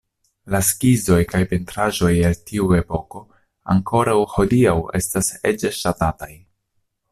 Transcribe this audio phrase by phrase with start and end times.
[0.53, 3.23] La skizoj kaj pentraĵoj el tiu epoko
[3.75, 6.35] ankoraŭ hodiaŭ estas ege ŝatataj".